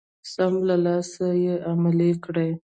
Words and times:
سم 0.33 0.53
له 0.67 0.75
لاسه 0.85 1.27
يې 1.43 1.55
عملي 1.71 2.11
کړئ. 2.23 2.51